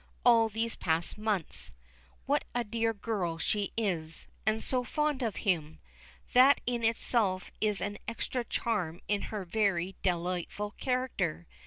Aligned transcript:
all 0.25 0.49
these 0.49 0.75
past 0.75 1.15
months. 1.15 1.73
What 2.25 2.43
a 2.55 2.63
dear 2.63 2.91
girl 2.91 3.37
she 3.37 3.71
is, 3.77 4.27
and 4.47 4.63
so 4.63 4.83
fond 4.83 5.21
of 5.21 5.35
him! 5.45 5.77
That 6.33 6.59
in 6.65 6.83
itself 6.83 7.51
is 7.61 7.81
an 7.81 7.99
extra 8.07 8.43
charm 8.43 9.01
in 9.07 9.21
her 9.29 9.45
very 9.45 9.95
delightful 10.01 10.71
character. 10.71 11.45